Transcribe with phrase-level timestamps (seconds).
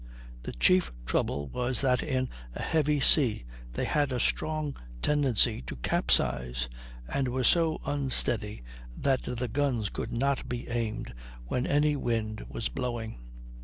[0.41, 5.75] The chief trouble was that in a heavy sea they had a strong tendency to
[5.75, 6.67] capsize,
[7.07, 8.63] and were so unsteady
[8.97, 11.13] that the guns could not be aimed
[11.45, 13.19] when any wind was blowing.